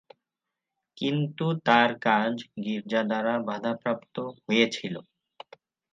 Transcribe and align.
কিন্তু 0.97 1.45
তার 1.67 1.89
কাজ 2.07 2.33
গীর্জা 2.63 3.01
দ্বারা 3.03 3.33
বাধাপ্রাপ্ত 3.47 4.15
হয়েছিল। 4.39 4.95